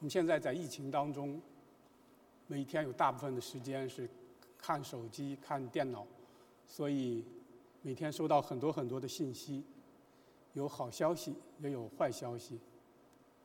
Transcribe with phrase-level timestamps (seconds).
[0.00, 1.38] 我们现在在疫情当中，
[2.46, 4.08] 每天有大部分的时间是
[4.56, 6.06] 看手机、看电脑，
[6.66, 7.22] 所以
[7.82, 9.62] 每天收到很多很多的信息，
[10.54, 12.58] 有好消息，也有坏消息。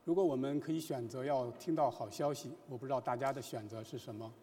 [0.06, 4.34] 如果我们可以选择要听到好消息，我不知道大家的选择是什么。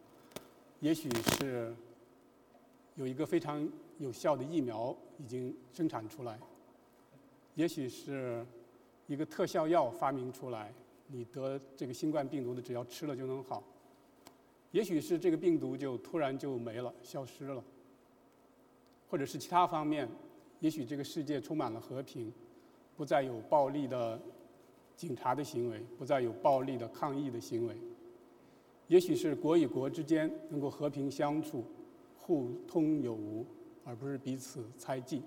[0.81, 1.09] 也许
[1.39, 1.75] 是
[2.97, 3.67] 有一个非常
[3.97, 6.39] 有效的疫苗已经生产出来，
[7.55, 8.45] 也许是
[9.07, 10.75] 一个特效药发明出来。
[11.15, 13.63] 你得这个新冠病毒的，只要吃了就能好。
[14.71, 17.63] 也许是这个病毒就突然就没了、消失了，
[19.11, 20.09] 或者是其他方面，
[20.61, 22.33] 也许这个世界充满了和平，
[22.97, 24.19] 不再有暴力的
[24.97, 27.77] 警察的行为，不再有暴力的抗议的行为。
[28.89, 31.63] 也许是国与国之间能够和平相处、
[32.19, 33.45] 互通有无，
[33.85, 35.21] 而不是彼此猜忌。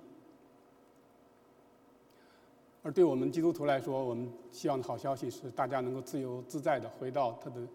[2.85, 7.67] 而对我们基督徒来说，我们希望的好消息是，大家能够自由自在的回到他的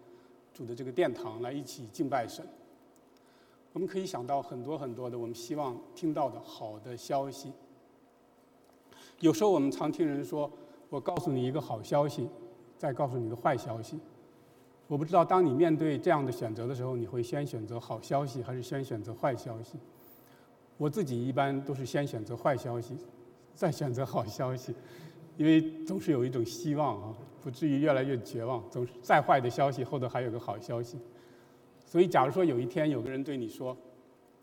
[0.53, 2.47] 主的这个殿堂来一起敬拜神。
[3.73, 7.51] 我们可以想到很多很多的我们希望听到的好的消息。
[9.19, 10.49] 有时候我们常听人说
[10.89, 12.29] ：“我告诉你一个好消息，
[12.77, 13.99] 再告诉你一个坏消息。”
[14.87, 19.77] 我不知道当你面对这样的选择的时候，你会先选择好消息，还是先选择坏消息？
[20.77, 22.95] 我自己一般都是先选择坏消息。
[23.53, 24.73] 再选择好消息，
[25.37, 28.63] 因为总是有一种希望啊，不至于越来越绝望。
[28.69, 30.97] 总是再坏的消息后头还有个好消息，
[31.85, 33.75] 所以假如说有一天有个人对你说：“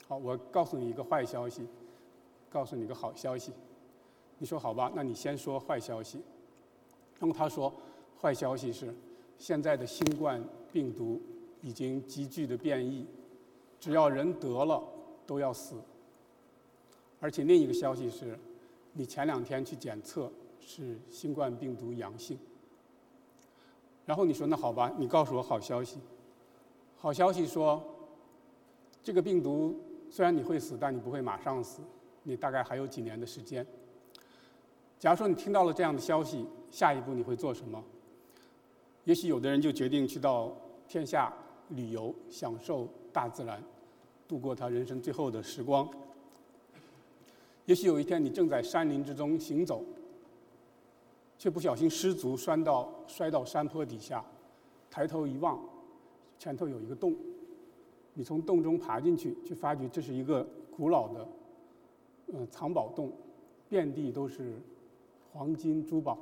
[0.07, 1.67] 好，我告诉你一个坏消息，
[2.49, 3.53] 告诉你个好消息。”
[4.39, 6.21] 你说好吧，那你先说坏消息。
[7.19, 7.73] 那么他说
[8.21, 8.95] ：“坏消息是
[9.37, 10.41] 现在的新冠
[10.73, 11.21] 病毒
[11.61, 13.05] 已经急剧的变异，
[13.81, 14.83] 只要人得了
[15.27, 15.75] 都要死。”
[17.21, 18.39] 而且另一个消息是。
[18.99, 22.37] 你前两天去检测是新冠病毒阳性，
[24.05, 26.01] 然后你说那好吧，你告诉我好消息。
[26.97, 27.81] 好消息说，
[29.01, 29.81] 这个病毒
[30.11, 31.81] 虽然你会死，但你不会马上死，
[32.25, 33.65] 你大概还有几年的时间。
[34.99, 37.81] 假如说你听到了这样的消息，下一步你会做什么？
[39.05, 40.53] 也许有的人就决定去到
[40.89, 41.33] 天下
[41.69, 43.63] 旅游，享受大自然，
[44.27, 45.89] 度过他人生最后的时光。
[47.69, 49.85] 也许有一天你正在山林之中行走，
[51.37, 54.25] 却不小心失足摔到摔到山坡底下，
[54.91, 55.61] 抬头一望，
[56.39, 57.15] 前头有一个洞，
[58.15, 61.29] 你从洞中爬进去，却发觉这是一个古老的，
[62.33, 63.13] 呃藏宝洞，
[63.69, 64.55] 遍地都是
[65.35, 66.19] 黄金珠宝，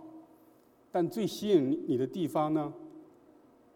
[0.91, 2.75] 但最吸引你的地方呢，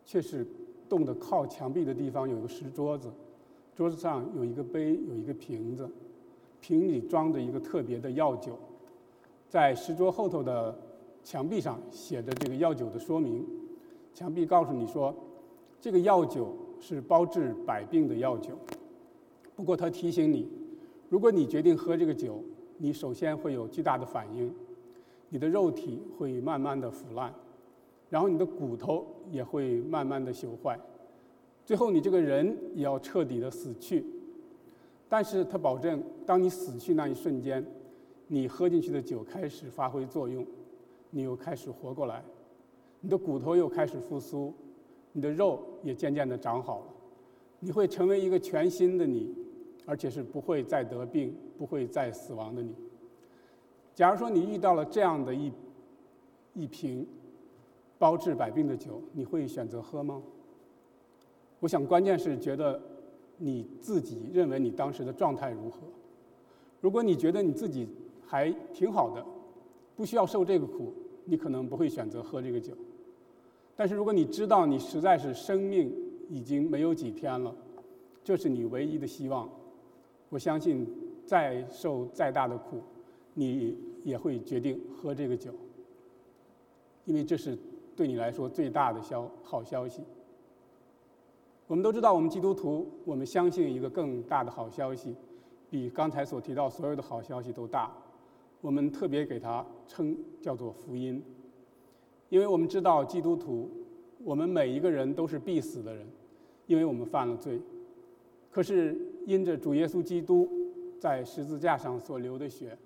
[0.04, 0.44] 却是
[0.88, 3.08] 洞的靠墙壁的地方有一个石桌子，
[3.76, 5.88] 桌子上有一个杯，有一个瓶子。
[6.60, 8.58] 瓶里装着一个特别的药酒，
[9.48, 10.78] 在石桌后头的
[11.24, 13.46] 墙壁上写着这个药酒的说明。
[14.12, 15.14] 墙壁告诉你说，
[15.80, 18.58] 这个药酒是包治百病的药酒。
[19.54, 20.48] 不过他提醒你，
[21.08, 22.42] 如果你决定喝这个酒，
[22.78, 24.52] 你首先会有巨大的反应，
[25.28, 27.32] 你的肉体会慢慢的腐烂，
[28.08, 30.78] 然后你的骨头也会慢慢的朽坏，
[31.64, 34.04] 最后你这个人也要彻底的死去。
[35.12, 37.66] 但是他保证，当你死去那一瞬间，
[38.28, 40.46] 你喝进去的酒开始发挥作用，
[41.10, 42.22] 你又开始活过来，
[43.00, 44.54] 你的骨头又开始复苏，
[45.10, 46.84] 你的肉也渐渐的长好了，
[47.58, 49.34] 你会成为一个全新的你，
[49.84, 52.72] 而且是不会再得病、不会再死亡的你。
[53.92, 55.52] 假如说你遇到了这样的一
[56.54, 57.04] 一瓶
[57.98, 60.22] 包治百病的酒，你会选择喝吗？
[61.58, 62.80] 我想关键是觉得。
[63.42, 65.78] 你自己认为你当时的状态如何？
[66.82, 67.88] 如果你觉得你自己
[68.26, 69.24] 还挺好的，
[69.96, 70.92] 不需要受这个苦，
[71.24, 72.74] 你可能不会选择喝这个酒。
[73.74, 75.90] 但是如果你知道你实在是生命
[76.28, 77.54] 已经没有几天了，
[78.22, 79.48] 这是你唯一的希望，
[80.28, 80.86] 我相信
[81.24, 82.82] 再受再大的苦，
[83.32, 83.74] 你
[84.04, 85.50] 也会决定喝这个酒，
[87.06, 87.56] 因为这是
[87.96, 90.02] 对你来说最大的消好消息。
[91.70, 95.14] 我们都知道，我们基督徒，我们相信一个更大的好消息，
[95.70, 97.94] 比刚才所提到所有的好消息都大。
[98.60, 101.22] 我们特别给它称叫做福音，
[102.28, 103.70] 因为我们知道基督徒，
[104.24, 106.04] 我们每一个人都是必死的人，
[106.66, 107.62] 因为我们犯了罪。
[108.50, 110.50] 可是因着主耶稣基督
[110.98, 112.76] 在十字架上所流的血，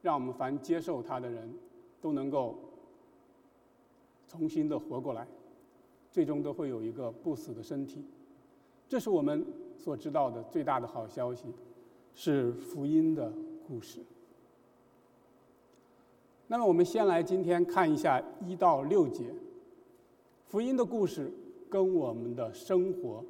[0.00, 1.52] 让我们凡接受他的人
[2.00, 2.58] 都能够
[4.26, 5.26] 重新的活过来。
[6.14, 8.00] 最终都会有一个不死的身体，
[8.88, 9.44] 这是我们
[9.76, 11.48] 所知道的最大的好消息，
[12.14, 13.32] 是福音的
[13.66, 13.98] 故事。
[16.46, 19.24] 那么我们先来今天看一下一到六节。
[20.46, 21.32] 福音的故事
[21.68, 23.24] 跟我们的生活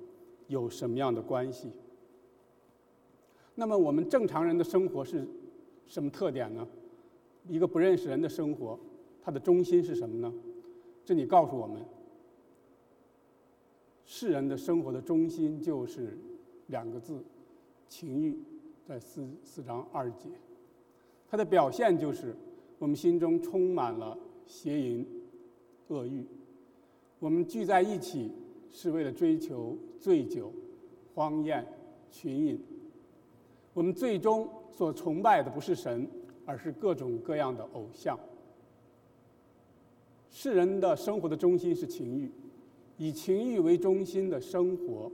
[0.49, 1.71] 有什么样的关系？
[3.55, 5.27] 那么我们正常人的生活是
[5.87, 6.69] 什么特点呢？
[7.49, 8.79] 一个不认识人的生活，
[9.23, 10.31] 它的中心是什么呢？
[11.03, 11.81] 这里告诉我们，
[14.06, 16.17] 世人的生活的中心就是
[16.67, 17.23] 两个字：
[17.89, 18.39] 情欲，
[18.87, 20.29] 在四四章二节。
[21.29, 22.35] 它的表现就是
[22.79, 24.17] 我们心中充满了
[24.47, 25.06] 邪淫、
[25.89, 26.25] 恶欲。
[27.19, 28.31] 我们聚在一起
[28.71, 30.53] 是为了追求醉酒、
[31.15, 31.67] 荒宴、
[32.11, 32.61] 群饮。
[33.73, 36.06] 我们最终所崇拜的不是神，
[36.45, 38.19] 而是各种各样的偶像。
[40.31, 42.31] 世人的生活的中心是情欲，
[42.96, 45.11] 以情欲为中心的生活，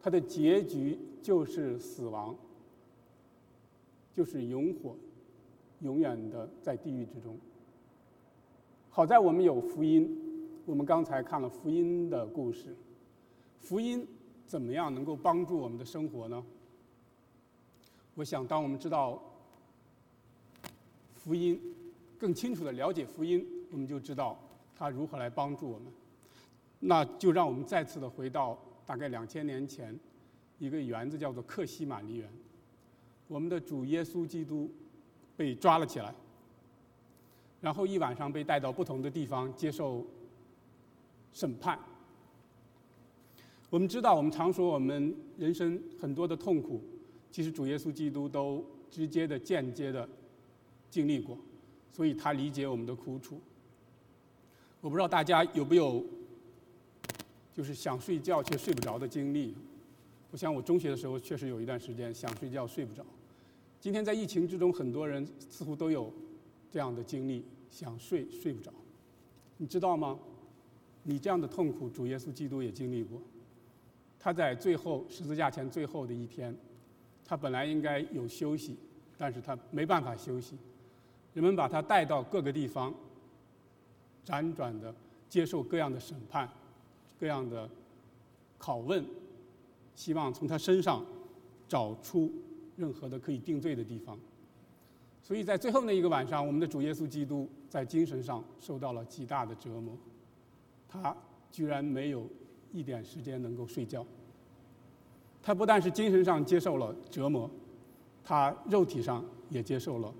[0.00, 2.36] 它的结局就是死亡，
[4.14, 4.96] 就是永火，
[5.80, 7.36] 永远的在地狱之中。
[8.90, 10.18] 好在我们有福音，
[10.66, 12.76] 我们刚才看了福音的故事，
[13.60, 14.06] 福音
[14.46, 16.44] 怎么样能够帮助我们的生活呢？
[18.14, 19.22] 我想，当我们知道
[21.14, 21.58] 福音，
[22.18, 24.38] 更清楚的了解福音，我们就知道
[24.76, 25.86] 它如何来帮助我们。
[26.84, 29.96] 那就让我们再次的回到大概两千年前，
[30.58, 32.28] 一个园子叫做克西玛尼园。
[33.28, 34.68] 我们的主耶稣基督
[35.36, 36.12] 被抓了起来，
[37.60, 40.04] 然后一晚上被带到不同的地方接受
[41.32, 41.78] 审判。
[43.70, 46.82] 我们知道，我们常说我们人生很多的痛苦。
[47.30, 50.06] 其实主耶稣基督都直接的、间接的
[50.90, 51.38] 经历过，
[51.92, 53.40] 所以他理解我们的苦楚。
[54.82, 56.04] 我不知道大家有没有，
[57.52, 59.54] 就是想睡觉却睡不着的经历。
[60.30, 63.04] 我想我中学的时候确实有一段时间想睡觉睡不着。
[63.80, 66.12] 今天在疫情之中，很多人似乎都有
[66.70, 68.72] 这样的经历，想睡睡不着。
[69.58, 70.18] 你知道吗？
[71.02, 73.20] 你这样的痛苦，主耶稣基督也经历过。
[74.18, 76.56] 他在最后十字架前最后的一天。
[77.24, 78.76] 他本来应该有休息，
[79.16, 80.56] 但是他没办法休息。
[81.32, 82.92] 人们把他带到各个地方，
[84.26, 84.94] 辗转的
[85.28, 86.48] 接受各样的审判、
[87.22, 87.70] 各样的
[88.58, 89.04] 拷问，
[89.94, 91.06] 希望从他身上
[91.68, 92.28] 找出
[92.74, 94.18] 任何的可以定罪的地方。
[95.22, 99.96] 所以在最后那一个晚上，我们的主耶稣基督在精神上受到了极大的折磨，
[100.88, 101.16] 他
[101.52, 102.26] 居然没有
[102.72, 104.04] 一点时间能够睡觉。
[105.40, 107.48] 他不但是精神上接受了折磨，
[108.24, 110.12] 他肉体上也接受了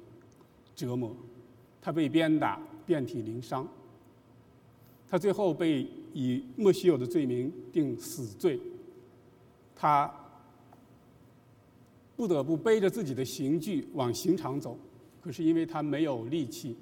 [0.77, 1.13] 折磨，
[1.81, 3.67] 他被鞭打，遍体鳞伤。
[5.11, 8.61] 他最后被以莫须有的罪名定死罪，
[9.75, 10.13] 他
[12.17, 14.79] 不得不背着自己的刑具往刑场走，
[15.21, 16.77] 可是因为他没有力气，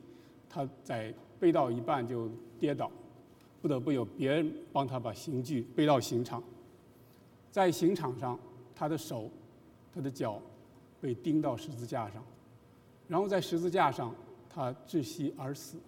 [0.49, 2.29] 他在背到一半就
[2.59, 2.91] 跌倒，
[3.63, 6.43] 不得不有别人帮他把刑具背到刑场。
[7.51, 8.39] 在刑场上，
[8.75, 9.31] 他的手、
[9.95, 10.41] 他的脚
[11.01, 12.23] 被钉到十字架上，
[13.09, 14.15] 然后在十字架上，
[14.49, 15.79] 他窒息而死。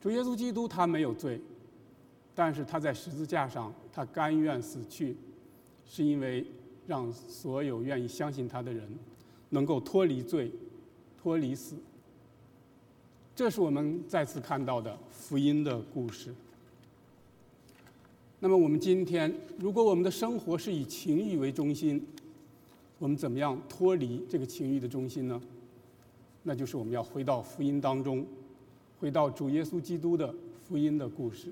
[0.00, 1.40] 主耶稣基督他没有罪，
[2.36, 5.16] 但是他在十字架上，他甘愿死去，
[5.86, 6.46] 是因为
[6.86, 8.86] 让所有愿意相信他的人
[9.48, 10.52] 能够脱离罪、
[11.20, 11.76] 脱离死。
[13.34, 16.34] 这是我们再次看到的福音的故事。
[18.38, 22.06] 那么我们今天，如果我们的生活是以情欲为中心，
[22.98, 25.40] 我们怎么样脱离这个情欲的中心呢？
[26.42, 28.26] 那就是我们要回到福音当中，
[29.00, 30.34] 回到主耶稣基督的
[30.68, 31.48] 福音的故事。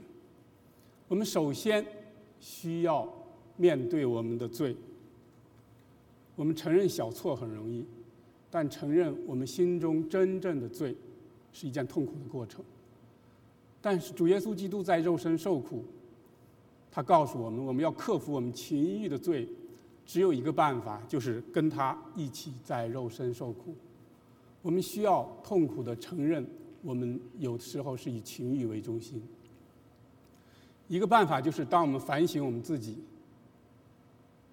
[1.09, 1.85] 我们首先
[2.41, 3.09] 需要
[3.57, 4.77] 面对我们的罪。
[6.37, 7.85] 我们承认小错很容易，
[8.51, 10.97] 但承认我们心中真正的罪
[11.53, 12.65] 是一件痛苦的过程。
[13.81, 15.85] 但是主耶稣基督在肉身受苦。
[16.91, 19.49] 他告诉我们，我们要克服我们情欲的罪，
[20.07, 23.75] 只有一个办法，就是跟他一起在肉身受苦。
[24.63, 26.47] 我们需要痛苦的承认，
[26.83, 29.21] 我们有的时候是以情欲为中心。
[30.89, 32.99] 一个办法就是，当我们反省我们自己，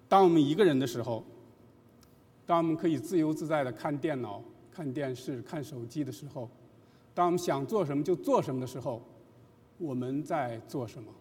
[0.08, 1.22] 当我们一个人的时候，
[2.46, 6.48] 当我们可以自由自在的看电脑、看电视、看手机的时候，
[7.14, 9.02] 当我们想做什么就做什么的时候，
[9.78, 11.12] 我们在做什么？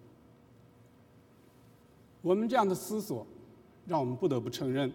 [2.22, 3.26] 我们这样的思索，
[3.88, 4.92] 让我们不得不承认，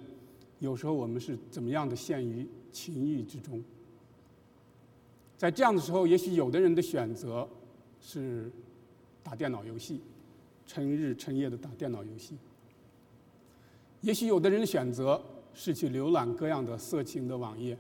[0.60, 3.62] 有时候我们是怎么样的陷于情欲之中。
[5.36, 7.46] 在这样的时候，也许有的人的选择
[8.00, 8.50] 是
[9.26, 10.00] 打电脑游戏，
[10.68, 12.36] 成日成夜的打电脑游戏；
[14.00, 15.20] 也许有的人选择
[15.52, 17.74] 是去浏览各样的色情的网页；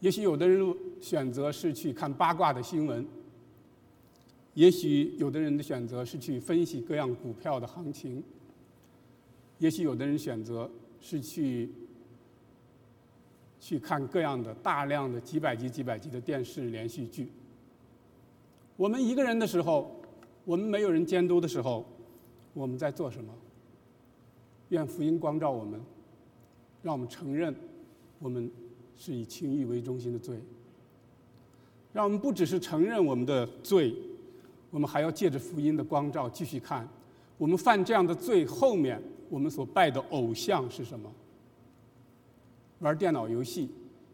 [0.00, 3.02] 也许有的人选择是去看八卦的新闻；
[4.52, 8.22] 也许有的人的选择是去分析各样股票的行情，
[9.60, 10.70] 也许有的人选择
[11.00, 11.70] 是去
[13.58, 17.32] 去看各样的大量的几百集、几百集的电视连续剧。
[18.80, 19.94] 我们一个人的时候，
[20.42, 21.84] 我们没有人监督的时候，
[22.54, 23.30] 我们在做什么？
[24.70, 25.78] 愿福音光照我们，
[26.82, 27.54] 让我们承认
[28.18, 28.50] 我们
[28.96, 30.40] 是以情欲为中心的罪，
[31.92, 33.94] 让我们不只是承认我们的罪。
[34.70, 36.88] 我们还要借着福音的光照继续看，
[37.36, 41.12] 我们犯这样的罪后面，我们所拜的偶像是什么？
[42.78, 43.68] 玩电脑游戏，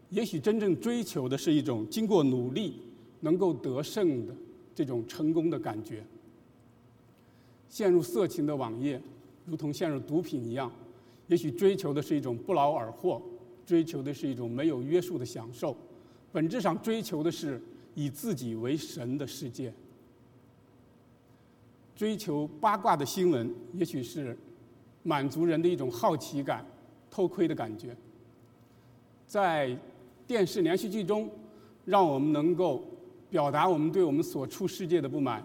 [0.09, 2.81] 也许真正追求的是一种经过努力
[3.21, 4.35] 能够得胜的
[4.77, 6.03] 这种成功的感觉。
[7.67, 9.01] 陷入色情的网页，
[9.43, 10.71] 如同陷入毒品一样，
[11.25, 13.19] 也许追求的是一种不劳而获，
[13.65, 15.75] 追求的是一种没有约束的享受，
[16.31, 17.59] 本质上追求的是
[17.95, 19.73] 以自己为神的世界。
[21.95, 24.37] 追求八卦的新闻，也许是
[25.01, 26.63] 满足人的一种好奇感、
[27.09, 27.97] 偷窥的感觉。
[29.25, 29.75] 在
[30.27, 31.27] 电视连续剧中，
[31.85, 32.83] 让我们能够
[33.29, 35.43] 表达我们对我们所处世界的不满，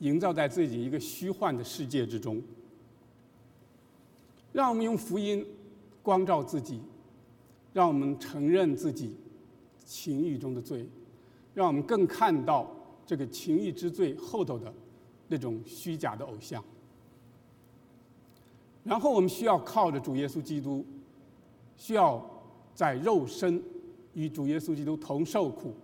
[0.00, 2.42] 营造在自己一个虚幻的世界之中。
[4.52, 5.46] 让我们用福音
[6.02, 6.80] 光照自己，
[7.72, 9.16] 让我们承认自己
[9.84, 10.88] 情欲中的罪，
[11.54, 12.70] 让我们更看到
[13.06, 14.72] 这个情欲之罪后头的。
[15.28, 16.62] 那种虚假的偶像，
[18.84, 20.86] 然后我们需要靠着主耶稣基督，
[21.76, 22.24] 需要
[22.76, 23.60] 在肉身
[24.14, 25.74] 与主耶稣基督同受苦，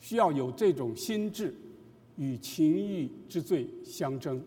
[0.00, 1.54] 需要有这种心智
[2.16, 4.42] 与情欲之罪相争，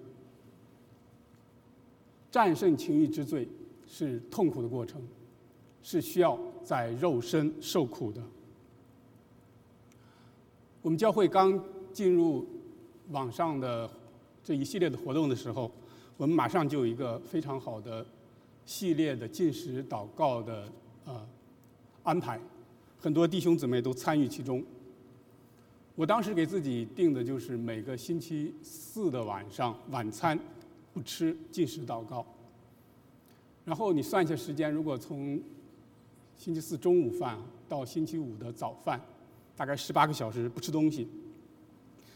[2.31, 3.47] 战胜情欲之罪
[3.87, 5.01] 是痛苦的过程，
[5.81, 8.21] 是需要在肉身受苦的。
[10.81, 12.45] 我们教会刚进入。
[13.11, 13.89] 网上的
[14.43, 15.71] 这一系列的活动的时候，
[16.15, 18.05] 我们马上就有一个非常好的
[18.67, 20.71] 系列的进食祷告的
[21.05, 21.27] 呃
[22.03, 22.39] 安排，
[22.99, 24.63] 很多弟兄姊妹都参与其中。
[25.99, 30.39] 我当时给自己定的就是每个星期四的晚上晚餐
[30.93, 32.25] 不吃进食祷告。
[33.65, 35.37] 然后你算一下时间，如果从
[36.37, 37.37] 星期四中午饭
[37.67, 38.97] 到星期五的早饭，
[39.57, 41.05] 大概十八个小时不吃东西。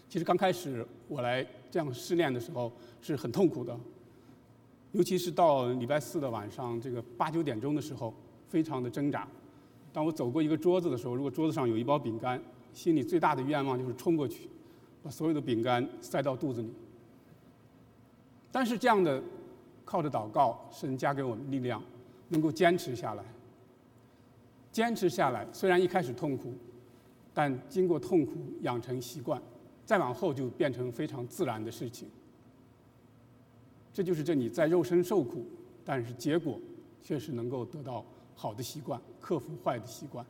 [0.07, 2.71] 其实刚开始我来这样试炼的时候
[3.01, 3.77] 是很痛苦的，
[4.93, 8.13] 尤其是到礼拜四的晚上这个八九点钟的时候，
[8.47, 9.27] 非常的挣扎。
[9.91, 12.41] 当我走过一个桌子的时候，如果桌子上有一包饼干，
[12.73, 14.49] 心里最大的愿望就是冲过去，
[15.01, 16.73] 把所有的饼干塞到肚子里。
[18.51, 19.21] 但是这样的
[19.85, 21.81] 靠着祷告，神加给我们力量，
[22.29, 23.23] 能够坚持下来。
[24.71, 26.53] 坚持下来，虽然一开始痛苦，
[27.33, 29.41] 但经过痛苦养成习惯。
[29.85, 32.07] 再往后就变成非常自然的事情，
[33.91, 35.45] 这就是这你在肉身受苦，
[35.83, 36.57] 但是结果
[37.01, 40.25] 确实能够得到好的习惯，克服坏的习惯。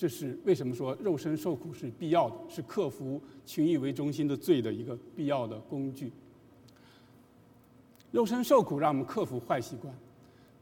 [0.00, 6.10] 这是为什么说肉身受苦是必要的，是克服情欲为中心的罪的一个必要的工具。
[8.10, 9.94] 肉身受苦让我们克服坏习惯，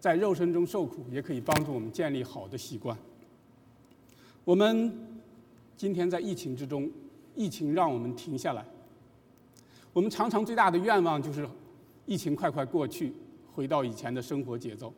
[0.00, 2.98] 在肉身中受苦也可以帮助我们建立好的习惯。
[4.44, 4.92] 我们
[5.76, 6.90] 今天在疫情之中。
[7.36, 8.66] 疫情让我们停下来。
[9.92, 11.48] 我们常常最大的愿望就是
[12.04, 13.12] 疫情快快过去，
[13.54, 14.92] 回到以前的生活节奏。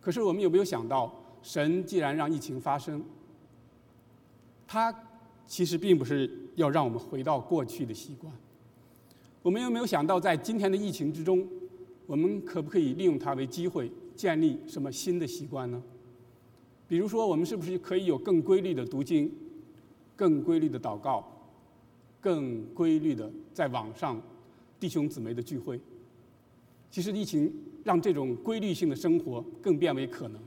[0.00, 3.04] 可是我们有没有想到，神既然让疫情发生，
[4.68, 4.94] 他
[5.46, 8.30] 其实并不是要让我们回到过去的习惯。
[9.42, 11.48] 我们有没有想到，在今天的疫情之中，
[12.06, 15.82] 我们可不可以利用它为机会，建立什么新的习惯呢？
[16.86, 19.32] 比如说，我们是不是可以有更规律的读经，
[20.14, 21.26] 更规律的祷告？
[22.20, 24.20] 更规律的在网上
[24.80, 25.80] 弟兄姊妹的聚会，
[26.90, 27.50] 其实疫情
[27.84, 30.40] 让这种规律性的生活更变为可能。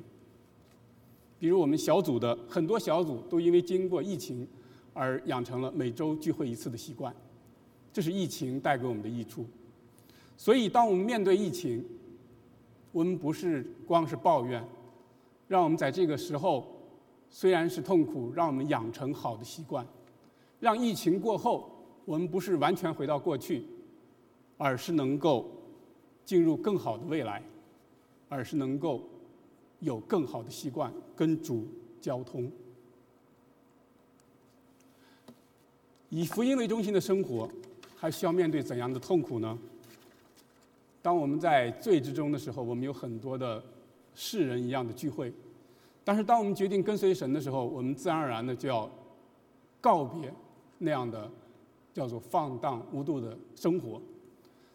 [1.42, 4.48] 比如我们小组的很多小组都因为经过疫情
[4.94, 7.12] 而养成了每周聚会一次的习惯，
[7.92, 9.44] 这是疫情带给我们的益处。
[10.38, 11.84] 所以，当我们面对疫情，
[12.92, 14.64] 我们不是光是抱怨，
[15.48, 16.64] 让我们在这个时候
[17.32, 19.84] 虽然是痛苦，让我们养成好的习惯。
[20.60, 21.72] 让疫情过后，
[22.06, 23.64] 我们不是完全回到过去，
[24.60, 25.50] 而是能够
[26.24, 27.42] 进入更好的未来，
[28.30, 29.02] 而是能够
[29.82, 31.68] 有更好的习惯跟主
[32.00, 32.52] 交通。
[36.10, 37.48] 以福音为中心的生活，
[37.96, 39.56] 还需要面对怎样的痛苦呢？
[41.02, 43.64] 当我们在罪之中的时候，我们有很多的
[44.16, 45.30] 世人一样的聚会；
[46.04, 48.90] 但是当我们决定跟随神的时候，我们自然而然的就要
[49.82, 50.34] 告别。
[50.84, 51.30] 那样的
[51.94, 54.02] 叫做放荡无度的生活。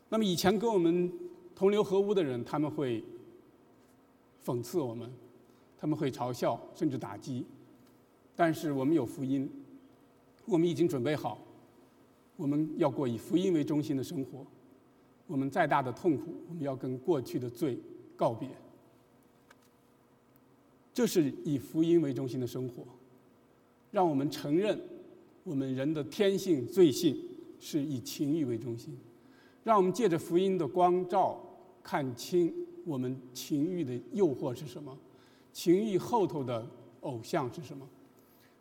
[0.08, 1.12] 那么以前跟我们
[1.52, 3.02] 同流合污的人，他们会
[4.46, 5.10] 讽刺我们，
[5.76, 7.44] 他们会嘲笑，甚至打击。
[8.36, 9.50] 但是我们有福音，
[10.44, 11.38] 我们已经准备好，
[12.36, 14.46] 我们要过以福音为中心的生活。
[15.26, 17.76] 我们再大的痛苦，我们要跟过去的罪
[18.14, 18.48] 告别。
[20.94, 22.84] 这是以福音为中心的生活，
[23.90, 24.80] 让我们承认
[25.42, 27.18] 我们人的天性罪性
[27.58, 28.96] 是以情欲为中心，
[29.64, 31.38] 让我们借着福音的光照，
[31.82, 32.54] 看清
[32.86, 34.96] 我们情欲的诱惑是什么，
[35.52, 36.66] 情欲后头的
[37.02, 37.86] 偶像是什么，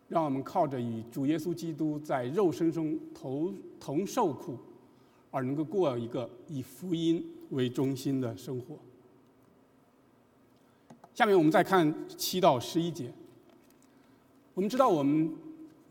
[0.09, 4.57] 让我们靠着与主耶稣基督在肉身中同同受苦。
[5.31, 8.77] 而能够过一个以福音为中心的生活。
[11.13, 13.11] 下面我们再看七到十一节。
[14.53, 15.29] 我们知道，我们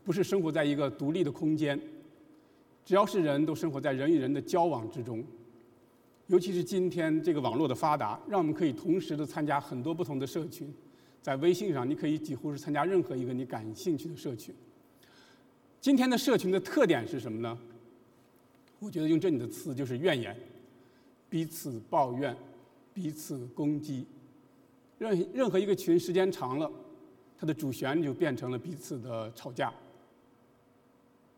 [0.03, 1.79] 不是生活在一个独立的空间，
[2.83, 5.23] 只要是人都生活在人与人的交往之中。
[6.27, 10.73] 尤其是今天这个网络的发达，让我们可以同时的参加很多不同的社群。
[11.21, 14.53] 在微信上，你可以几乎是参加任何一个你感兴趣的社群。
[15.81, 17.57] 今天的社群的特点是什么呢？
[18.79, 20.35] 我觉得用这里的词就是怨言，
[21.29, 22.35] 彼此抱怨，
[22.93, 24.05] 彼此攻击。
[24.97, 26.71] 任任何一个群时间长了，
[27.37, 29.73] 它的主旋律就变成了彼此的吵架，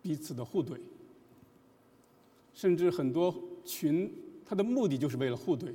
[0.01, 0.77] 彼此的互怼。
[2.53, 4.11] 甚至很多群，
[4.47, 5.73] 它的目的就是为了互怼，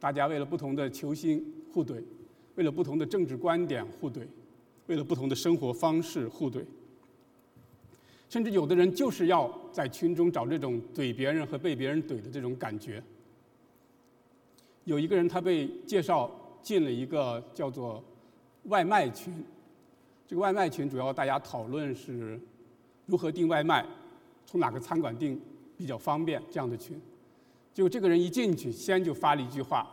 [0.00, 2.02] 大家为了不同的球星互怼，
[2.56, 4.26] 为了不同的政治观点互怼，
[4.88, 6.64] 为了不同的生活方式互怼。
[8.28, 13.00] 甚至有的人就是要在群中找这种怼别人和被别人怼的这种感觉。
[14.82, 16.28] 有一个人他被介绍
[16.60, 18.02] 进了一个叫做
[18.64, 19.32] 外卖群，
[20.26, 22.38] 这个外卖群主要大家讨论是
[23.06, 23.86] 如何订外卖，
[24.44, 25.40] 从哪个餐馆订
[25.76, 27.00] 比较方便这样的群。
[27.76, 29.86] 就这个人一进去，先就发了一句话，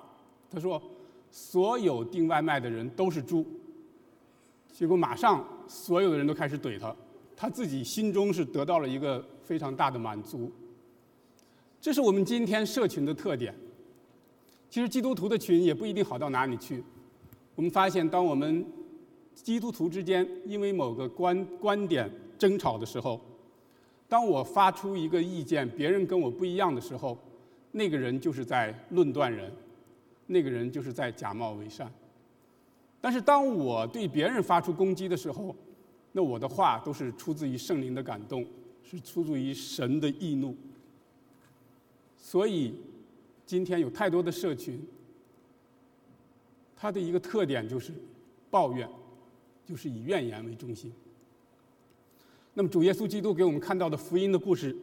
[0.49, 0.81] 他说
[1.29, 3.45] ：“所有订外卖的人都是猪。”
[4.71, 6.95] 结果马上所有的人都开始怼他。
[7.35, 10.49] 他自己心中是得到了一个非常大的满足。
[11.81, 13.53] 这是我们今天社群的特点。
[14.69, 16.81] 其实基督徒的群也不一定好到哪里去。
[17.53, 18.65] 我们发现，当我们
[19.35, 23.19] 基督徒之间因为某个观观点争吵的时候，
[24.07, 27.17] 当我发出一个意见，别人跟我不一样的时候，
[27.75, 29.51] 那个人就是在论断人，
[30.27, 31.91] 那个人就是在假冒伪善。
[33.01, 35.55] 但是当我对别人发出攻击的时候，
[36.13, 38.45] 那我的话都是出自于圣灵的感动，
[38.83, 40.55] 是出自于神的易怒。
[42.15, 42.75] 所以，
[43.45, 44.79] 今天有太多的社群，
[46.75, 47.91] 它的一个特点就是
[48.51, 48.87] 抱怨，
[49.65, 50.93] 就是以怨言为中心。
[52.53, 54.75] 那么，主耶稣基督给我们看到的福音的故事，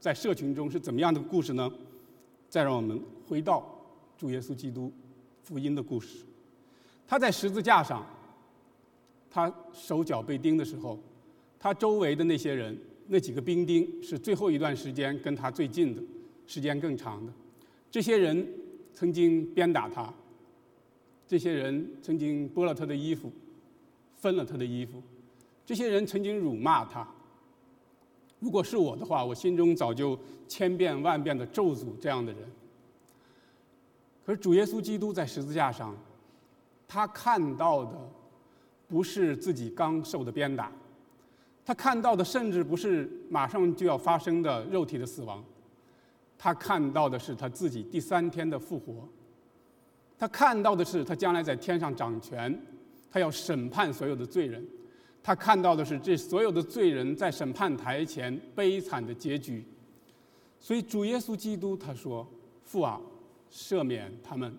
[0.00, 1.72] 在社群中是怎么样的故事呢？
[2.54, 3.68] 再让我们回到
[4.16, 4.92] 主耶稣基督
[5.42, 6.24] 福音的故事，
[7.04, 8.06] 他在十字架上。
[9.28, 10.96] 他手脚被钉的时候，
[11.58, 16.00] 他周围的那些人，那几个兵丁是最后一段时间跟他最近的，
[16.46, 17.32] 时间更长的。
[17.90, 18.48] 这些人
[18.92, 20.14] 曾经鞭打他，
[21.26, 23.32] 这些人曾经剥了他的衣服，
[24.16, 25.02] 分了他的衣服，
[25.66, 27.04] 这些人曾经辱骂他。
[28.44, 32.42] 如果是我的话，我心中早就千变万变的咒诅这样的人。
[34.24, 35.96] 可是主耶稣基督在十字架上，
[36.86, 37.98] 他看到的。
[38.86, 40.70] 不是自己刚受的鞭打，
[41.64, 45.42] 他看到的甚至不是马上就要发生的肉体的死亡，
[46.38, 49.08] 他看到的是他自己第三天的复活，
[50.18, 52.56] 他看到的是他将来在天上掌权，
[53.10, 54.64] 他要审判所有的罪人，
[55.26, 59.64] 他看到的是这所有的罪人在审判台前悲惨的结局，
[60.60, 62.26] 所以主耶稣基督他说
[62.62, 63.00] ：“父啊，
[63.50, 64.54] 赦免他们，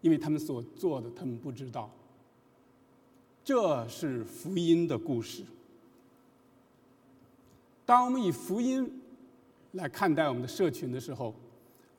[0.00, 1.90] 因为他们所做的他们不知道。”
[3.44, 5.42] 这是福音的故事。
[7.84, 9.02] 当我们以福音
[9.72, 11.34] 来看待我们的社群的时候，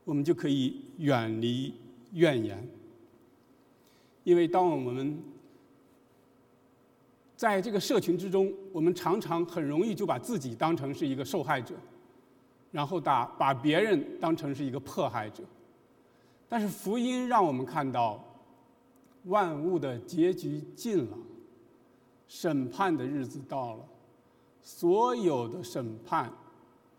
[0.04, 1.72] 我们就可以远离
[2.14, 2.68] 怨言。
[4.24, 5.22] 因为当我们
[7.44, 11.76] 在这个社群之中，我们常常很容易就把自己当成是一个受害者，
[12.72, 15.44] 然后打把别人当成是一个迫害者。
[16.48, 18.24] 但是福音让我们看到，
[19.26, 21.18] 万物的结局近了。
[22.30, 23.86] 审判的日子到了，
[24.62, 26.32] 所有的审判，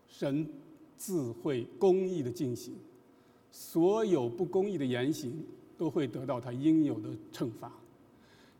[0.07, 0.47] 神
[0.95, 2.75] 自会公义的进行，
[3.49, 5.43] 所有不公义的言行
[5.75, 7.71] 都会得到他应有的惩罚。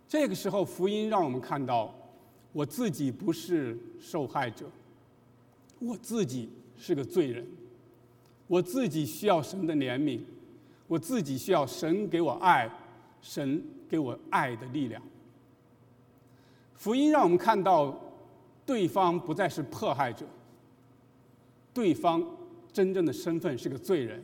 [0.08, 1.94] 这个时候，福音让我们看到，
[2.54, 4.65] 我自己不是受害者，
[5.80, 7.46] 我自己是个罪人，
[8.48, 10.20] 我自己需要神的怜悯，
[10.88, 12.70] 我自己需要神给我爱，
[13.22, 15.02] 神给我爱的力量。
[16.76, 18.00] 福音让我们看到，
[18.65, 20.26] 对方不再是迫害者，
[21.74, 22.24] 对方
[22.72, 24.24] 真正的身份是个罪人，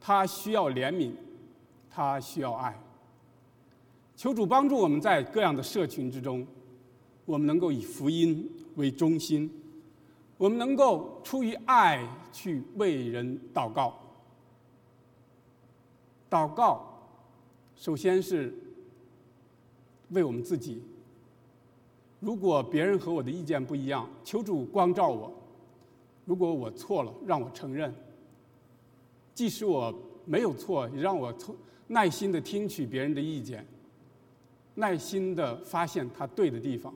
[0.00, 1.12] 他需要怜悯，
[1.90, 2.74] 他需要爱。
[4.20, 6.46] 求主帮助我们在各样的社群之中，
[7.24, 9.50] 我们能够以福音为中心，
[10.36, 13.98] 我们能够出于爱去为人祷告。
[16.28, 16.84] 祷告，
[17.74, 18.52] 首先是
[20.10, 20.82] 为我们自己。
[22.18, 25.32] 如果别人和我的意见不一样，求主光照我。
[26.26, 27.90] 如果我错了，让我承认。
[29.32, 29.90] 即使我
[30.26, 31.34] 没有错，也让我
[31.86, 33.66] 耐心的听取别人的意见。
[34.76, 36.92] 耐心的发现他对的地方，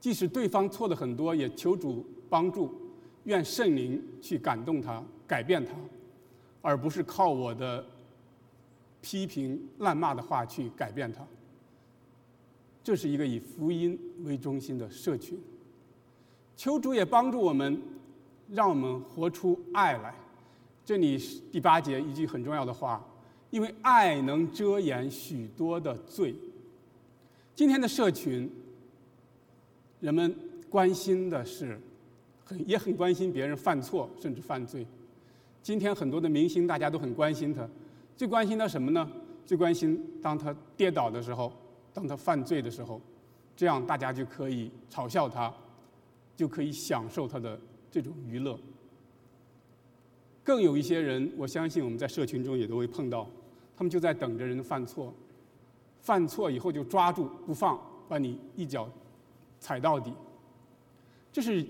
[0.00, 2.72] 即使对方错的很多，也求主帮助，
[3.24, 5.72] 愿圣灵去感动他、改变他，
[6.60, 7.84] 而不是靠我的
[9.00, 11.24] 批评、谩骂的话去改变他。
[12.82, 15.38] 这是一个以福音为中心的社群。
[16.56, 17.80] 求主也帮助我们，
[18.50, 20.14] 让我们活出爱来。
[20.84, 21.16] 这里
[21.52, 23.04] 第八节一句很重要的话。
[23.50, 26.34] 因为爱能遮掩许多的罪。
[27.54, 28.50] 今天的社群，
[30.00, 30.34] 人们
[30.68, 31.80] 关心的是，
[32.44, 34.86] 很也很关心别人犯错甚至犯罪。
[35.62, 37.68] 今天很多的明星，大家都很关心他，
[38.16, 39.10] 最关心他什么呢？
[39.44, 41.52] 最关心当他跌倒的时候，
[41.94, 43.00] 当他犯罪的时候，
[43.56, 45.52] 这样大家就可以嘲笑他，
[46.36, 47.58] 就可以享受他的
[47.90, 48.58] 这种娱乐。
[50.44, 53.28] 更有一些人，我相信我们在社群中也都会碰到。
[53.78, 55.14] 他们就在等着人犯错，
[56.00, 58.90] 犯错以后就抓住不放，把你一脚
[59.60, 60.12] 踩到底。
[61.32, 61.64] 这是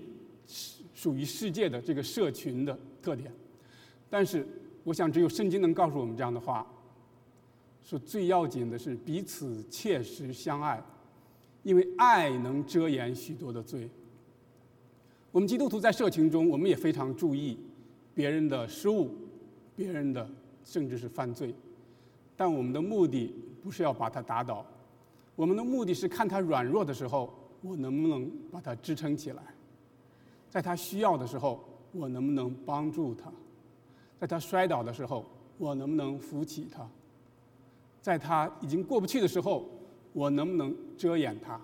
[0.95, 3.31] 属于世界的这个社群的特点。
[4.09, 4.43] 但是，
[4.83, 6.65] 我想只有圣经能告诉我们这样的话：
[7.83, 10.83] 说最要紧的是彼此切实相爱，
[11.61, 13.87] 因为爱能遮掩许多的罪。
[15.31, 17.55] 我们基督徒在社群中，我们也非常注意
[18.15, 19.11] 别人的失误，
[19.75, 20.27] 别人的
[20.63, 21.53] 甚至是犯罪。
[22.39, 24.65] 但我们的目的不是要把他打倒，
[25.35, 29.43] 我们的目的是看他软弱的时候，我能不能把他支撑起来；
[30.49, 33.29] 在他需要的时候，我能不能帮助他；
[34.17, 35.25] 在他摔倒的时候，
[35.57, 36.87] 我能不能扶起他；
[38.01, 39.69] 在他已经过不去的时候，
[40.13, 41.59] 我能不能遮掩他？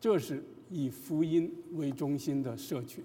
[0.00, 3.04] 这是以福音为中心的社群。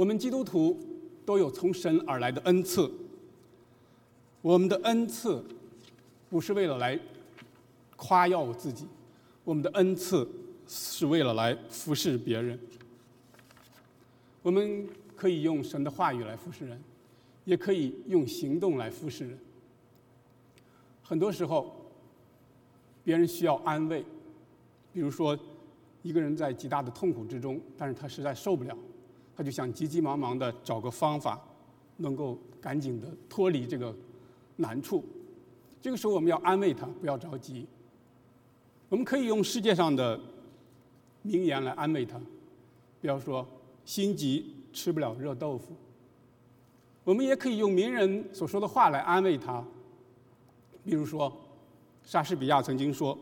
[0.00, 0.80] 我们基督徒
[1.26, 2.90] 都有从神而来的恩赐。
[4.40, 5.44] 我们的恩赐
[6.30, 6.98] 不是为了来
[7.96, 8.86] 夸耀我自己，
[9.44, 10.26] 我们的恩赐
[10.66, 12.58] 是为了来服侍别人。
[14.40, 16.82] 我们可以用神的话语来服侍人，
[17.44, 19.38] 也可以用行动来服侍人。
[21.02, 21.76] 很多时候，
[23.04, 24.02] 别人需要安慰，
[24.94, 25.38] 比如说
[26.02, 28.74] 一个人在极大的痛苦之中，但是他实在受不了。
[29.40, 31.42] 他就想急急忙忙的找个方法，
[31.96, 33.96] 能够赶紧的脱离这个
[34.56, 35.02] 难处。
[35.80, 37.66] 这个时候我们要安慰他，不要着急。
[38.90, 40.20] 我们可以用世界上的
[41.22, 42.20] 名言来安慰他，
[43.00, 43.46] 比方说
[43.86, 45.74] “心急吃不了热豆腐”。
[47.02, 49.64] 我们也可以用名人所说的话来安慰他，
[50.84, 51.34] 比如说
[52.04, 53.18] 莎士比亚曾经说：“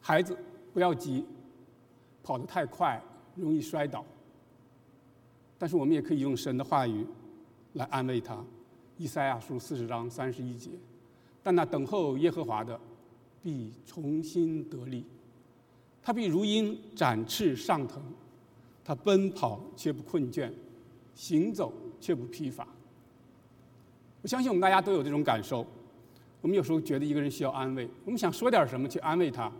[0.00, 0.34] 孩子，
[0.72, 1.22] 不要急，
[2.22, 2.98] 跑得太快
[3.34, 4.02] 容易摔倒。”
[5.58, 7.04] 但是我们也可以用神的话语
[7.72, 8.34] 来安慰他，
[8.96, 10.70] 《以赛亚书》四十章三十一节。
[11.42, 12.78] 但那等候耶和华的，
[13.42, 15.04] 必重新得力，
[16.02, 18.02] 他必如鹰展翅上腾，
[18.84, 20.50] 他奔跑却不困倦，
[21.14, 22.66] 行走却不疲乏。
[24.22, 25.66] 我相信我们大家都有这种感受。
[26.40, 29.50] 我们有时候觉得一个人需要安慰，我们想说点什么去安慰他，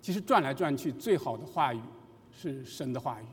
[0.00, 1.80] 其实转来转去，最好的话语
[2.32, 3.24] 是神的话语。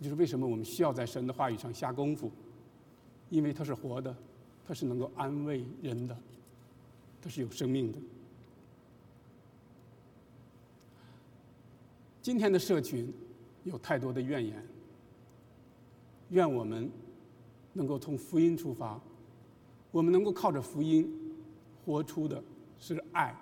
[0.00, 2.30] 就是为什么我们需要在神的话语上下功夫，
[3.30, 4.14] 因为它是活的，
[4.64, 6.16] 它是能够安慰人的，
[7.20, 7.98] 它是有生命的。
[12.22, 13.12] 今天的社群
[13.64, 14.62] 有太多的怨言，
[16.28, 16.90] 愿我们
[17.72, 19.00] 能够从福音出发，
[19.90, 21.10] 我们能够靠着福音
[21.84, 22.42] 活出的
[22.78, 23.34] 是爱，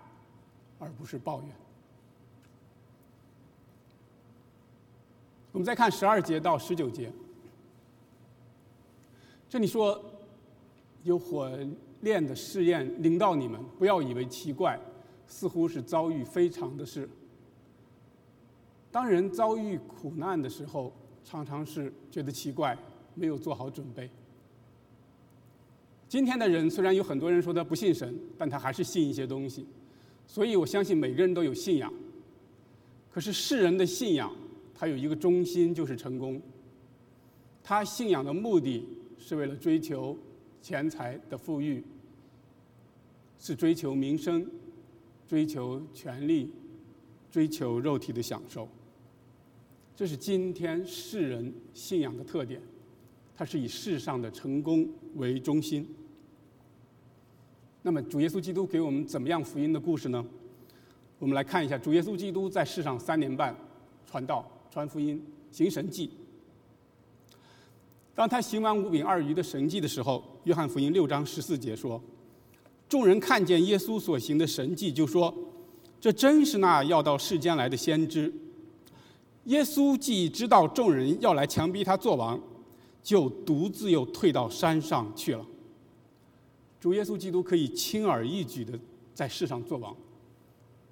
[0.78, 1.50] 而不是抱怨。
[5.56, 7.10] 我们再看十二节到十九节，
[9.48, 9.98] 这里说
[11.02, 11.50] 有火
[12.02, 14.78] 炼的试验临到你们，不要以为奇怪，
[15.26, 17.08] 似乎是遭遇非常的事。
[18.92, 20.92] 当人遭遇苦难的时候，
[21.24, 22.76] 常常是觉得奇怪，
[23.14, 24.10] 没有做好准备。
[26.06, 29.66] 今天的人虽然有很多人说他不信神，但他还是信一些东西，
[30.26, 31.90] 所以我相信每个人都有信仰。
[33.10, 34.30] 可是世人的信仰，
[34.78, 36.40] 他有一个中心，就是成功。
[37.62, 38.86] 他信仰的目的
[39.18, 40.16] 是为了追求
[40.60, 41.82] 钱财的富裕。
[43.38, 44.48] 是追求名声，
[45.28, 46.50] 追求权力，
[47.30, 48.66] 追求肉体的享受。
[49.94, 52.60] 这是今天世人信仰的特点，
[53.36, 55.86] 它是以世上的成功为中心。
[57.82, 60.24] 那么主耶稣基督给我们怎么样福音的故事呢？
[61.18, 63.54] 我们来看一下主耶稣基督在世上三年半
[64.06, 66.10] 传道、传福音、行神迹。
[68.14, 71.98] 当他行完五饼二鱼的神迹的时候，约翰福音六章十四节说。
[72.86, 75.34] 众人看见耶稣所行的神迹，就说
[75.98, 78.30] ：“这真是那要到世间来的先知。”
[79.44, 82.38] 耶稣既知道众人要来强逼他做王，
[83.02, 85.46] 就独自又退到山上去了。
[86.78, 88.78] 主耶稣基督可以轻而易举的
[89.14, 89.96] 在世上做王，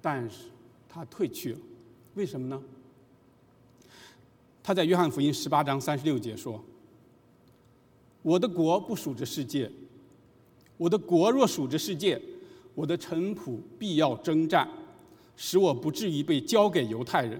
[0.01, 0.45] 但是
[0.89, 1.59] 他退去了，
[2.15, 2.59] 为什么呢？
[4.65, 6.59] 他在约翰福音十八章三十六节说
[8.23, 9.71] ：“我的国不属这世界。”
[10.75, 12.19] 我的国若属这世界，
[12.73, 14.67] 我的臣仆必要征战，
[15.37, 17.39] 使我不至于被交给犹太人。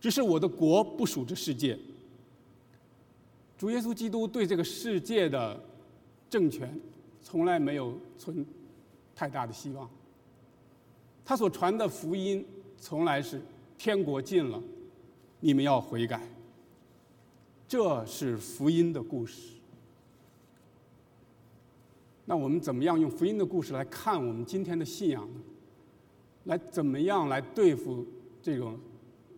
[0.00, 1.78] 只是我的国不属这世界。
[3.56, 5.62] 主耶稣基督对这个世界的
[6.28, 6.76] 政权
[7.22, 8.44] 从来没有存
[9.14, 9.88] 太大的希望。
[11.24, 12.44] 他所传的福音
[12.80, 13.40] 从来是
[13.78, 14.60] 天国近了，
[15.38, 16.20] 你们要悔改。
[17.68, 19.58] 这是福音的故事。
[22.24, 25.40] 那我们怎么样用福音的故事来看我们今天的信仰呢？
[26.44, 28.06] 来怎么样来对付
[28.42, 28.78] 这种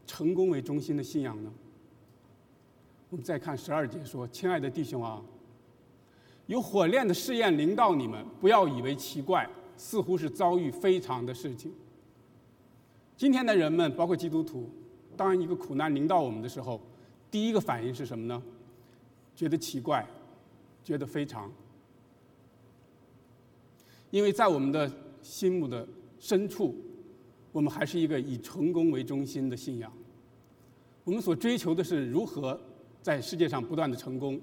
[0.07, 1.53] 成功为中心的信仰呢？
[3.11, 5.21] 我们再看十二节说：“亲爱的弟兄啊，
[6.47, 11.73] 有火炼的试验临到你们，不要以为奇怪，似乎是遭遇非常的事情。
[13.17, 14.71] 今天的人们，包括基督徒，
[15.17, 16.81] 当一个苦难临到我们的时候，
[17.31, 18.43] 第一个反应是什么呢？
[19.37, 20.05] 觉得奇怪，
[20.83, 21.51] 觉得非常。”
[24.11, 24.91] 因为在我们的
[25.23, 25.87] 心目的
[26.19, 26.75] 深处，
[27.53, 29.91] 我们还是一个以成功为中心的信仰。
[31.05, 32.61] 我们所追求的是如何
[33.01, 34.39] 在世界上不断的成功。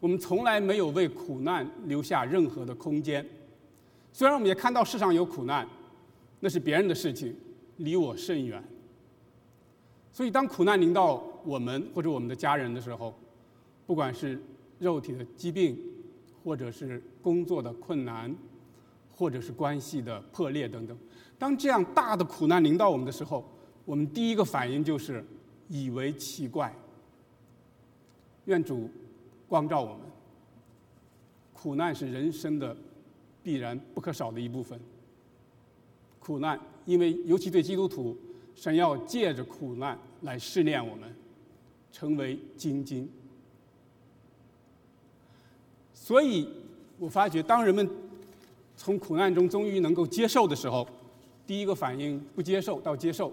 [0.00, 3.24] 我们从来没有为苦难留下任何的空间。
[4.12, 5.68] 虽然我们也看到世上有苦难，
[6.40, 7.36] 那是别人的事情，
[7.76, 8.62] 离我甚远。
[10.12, 13.14] 所以，当苦难临到我们或者我们的家人的时候，
[13.86, 14.38] 不管是
[14.78, 15.78] 肉体的疾病，
[16.44, 18.34] 或者是工作的困难，
[19.10, 20.96] 或者是关系的破裂等等，
[21.38, 23.42] 当这样大的苦难临到我们的时候，
[23.86, 25.24] 我们第一个反应就是
[25.68, 26.74] 以为奇怪。
[28.44, 28.90] 愿主
[29.48, 30.00] 光照我们，
[31.52, 32.76] 苦难是人生的
[33.42, 34.78] 必然不可少的一部分。
[36.18, 38.16] 苦难，因为尤其对基督徒，
[38.54, 41.14] 神要借着苦难来试炼我们，
[41.90, 43.10] 成为精金。
[45.94, 46.48] 所以
[46.98, 47.88] 我发觉，当人们
[48.76, 50.86] 从苦难中终于能够接受的时候，
[51.46, 53.32] 第一个反应不接受到接受，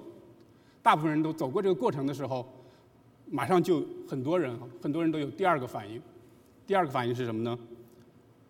[0.81, 2.47] 大部分人都走过这个过程的时候，
[3.29, 6.01] 马上就很多人很多人都有第二个反应，
[6.65, 7.57] 第二个反应是什么呢？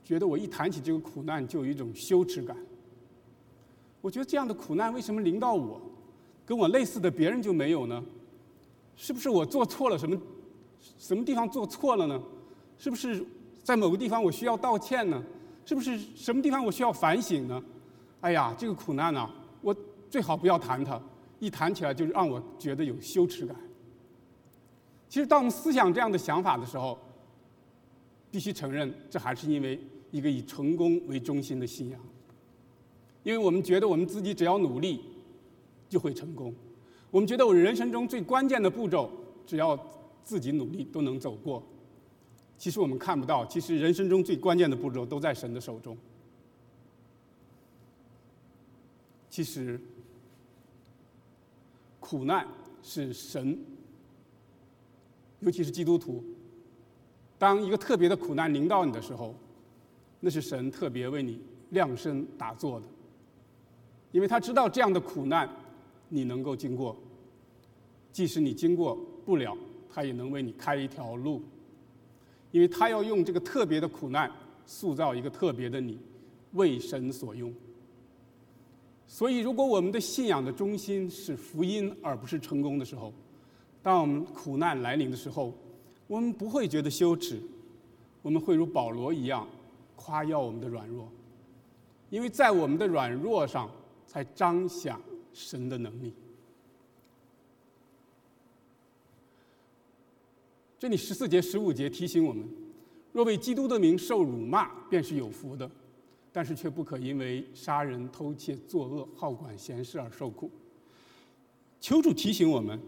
[0.04, 2.58] 觉得我一谈起这个苦难就有一种羞耻感。
[4.02, 5.80] 我觉得这样的苦难为什么临到我，
[6.50, 8.04] 跟我类似的别人就没有呢？
[8.96, 10.20] 是不是我做错了什么，
[10.98, 12.20] 什么地方做错了呢？
[12.76, 13.24] 是不是
[13.64, 15.24] 在某个地方我需要道歉呢？
[15.64, 17.64] 是不是什么地方我需要反省呢？
[18.22, 19.30] 哎呀，这个苦难呢，
[19.62, 19.76] 我
[20.10, 21.00] 最好不要谈它，
[21.38, 23.56] 一谈起来就让我觉得有羞耻感。
[25.08, 26.98] 其实，当我们思想这样的想法的时候，
[28.32, 32.00] 必须承认，这还是因为一个以成功为中心的信仰。
[33.22, 35.02] 因为我们觉得我们自己只要努力
[35.90, 36.54] 就会成功，
[37.10, 39.10] 我们觉得我人生中最关键的步骤，
[39.46, 39.78] 只要
[40.24, 41.62] 自己努力都能走过。
[42.58, 45.98] 其实我们看不到，其实人生中最关键的步骤都在神的手中。
[49.30, 49.80] 其实，
[52.00, 52.46] 苦难
[52.84, 53.58] 是神，
[55.40, 56.24] 尤其是基督徒，
[57.38, 59.34] 当一个特别的苦难临到你的时候，
[60.20, 62.86] 那是神特别为你量身打造的，
[64.12, 65.50] 因为他知道这样的苦难
[66.10, 66.96] 你能够经过，
[68.12, 69.56] 即使你经过不了，
[69.90, 71.42] 他也能为你开一条路。
[72.52, 74.32] 因为他要用这个特别的苦难
[74.66, 76.00] 塑造一个特别的你，
[76.54, 77.54] 为神所用。
[79.06, 83.14] 所以，如果我们的信仰的中心是福音而不是成功的时候，
[83.84, 85.54] 当我们苦难来临的时候，
[86.08, 87.40] 我们不会觉得羞耻，
[88.24, 89.48] 我们会如保罗一样
[89.96, 91.08] 夸耀我们的软弱，
[92.10, 93.70] 因为在我们的软弱上
[94.08, 94.96] 才彰显
[95.40, 96.14] 神的能力。
[100.78, 102.48] 这里十四节、十五节提醒我们：
[103.14, 105.70] 若为基督的名受辱骂，便是有福的。
[106.32, 110.50] 但是却不可因为杀人、偷窃、作恶、好管闲事而受苦。
[111.82, 112.80] 求主提醒我们：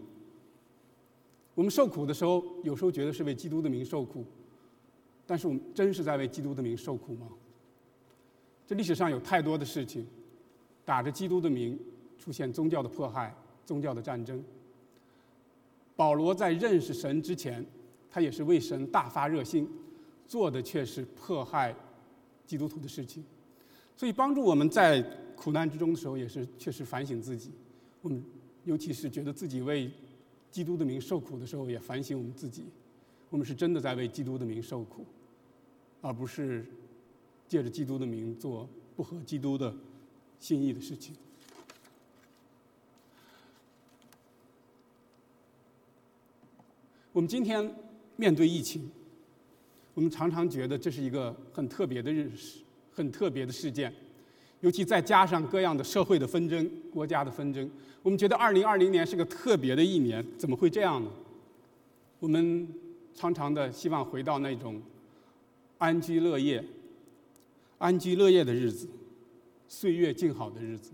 [1.56, 4.24] 我们受苦的时候，有时候觉得是为基督的名受苦，
[5.26, 7.28] 但是我们真是在为基督的名受苦吗？
[8.64, 10.06] 这历史上有太多的事情，
[10.84, 11.76] 打着基督的名
[12.22, 14.42] 出现宗教的迫害、宗教的战争。
[15.96, 17.64] 保罗在认识神之前，
[18.10, 19.66] 他也是为神大发热心，
[20.28, 21.74] 做的却是迫害。
[22.44, 23.24] 基督徒的事情，
[23.96, 25.00] 所以帮助我们在
[25.34, 27.50] 苦难之中的时候，也是确实反省自己。
[28.02, 28.22] 我们
[28.64, 29.90] 尤其是觉得自己为
[30.50, 32.64] 基督的名受苦的时候，也反省我们自己：
[33.30, 35.06] 我们是真的在为基督的名受苦，
[36.02, 36.66] 而不是
[37.48, 39.74] 借着基督的名做不合基督的
[40.38, 41.14] 心意的事情。
[47.12, 47.74] 我们今天
[48.16, 48.90] 面对疫情。
[49.94, 53.92] 我们常常觉得这是一个很特别的日子，很特别的事件，
[54.60, 57.70] 尤其再加上各样的社会的纷争、国家的纷争，
[58.02, 60.24] 我们觉得2020年是个特别的一年。
[60.38, 61.10] 怎么会这样呢？
[62.18, 62.66] 我们
[63.14, 64.80] 常常的希望回到那种
[65.76, 66.64] 安居乐业、
[67.76, 68.88] 安居乐业的日子、
[69.68, 70.92] 岁月静好的日子。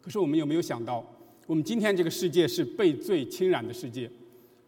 [0.00, 1.04] 可是我们有没有想到，
[1.48, 4.08] 我们今天这个世界是被罪侵染的世界，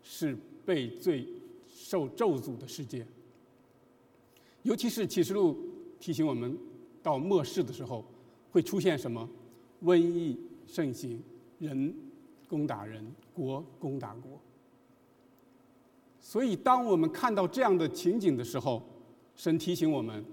[0.03, 1.27] 是被罪
[1.67, 3.07] 受咒诅的世界？
[4.65, 5.57] 尤其是启示录
[6.01, 6.59] 提醒我们，
[7.03, 8.05] 到末世的时候
[8.51, 9.27] 会出现什么？
[9.85, 11.23] 瘟疫盛行，
[11.61, 11.95] 人
[12.49, 14.41] 攻打人，国攻打国。
[16.21, 18.83] 所以，当我们看到这样的情景的时候，
[19.37, 20.25] 神提醒我们，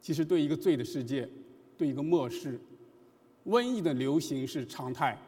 [0.00, 1.28] 其实对一个罪的世界，
[1.76, 2.58] 对一个末世，
[3.44, 5.18] 瘟疫的流行是常态，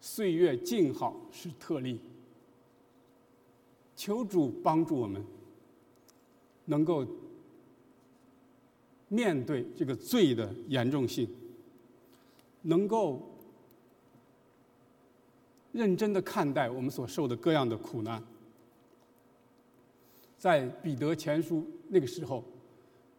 [0.00, 2.00] 岁月静好是特例。
[3.96, 5.24] 求主帮助我们，
[6.66, 7.06] 能够。
[9.06, 11.28] 面对这个罪的严重性，
[12.62, 13.22] 能够
[15.70, 18.20] 认真的看待我们所受的各样的苦难。
[20.36, 22.42] 在彼得前书那个时候，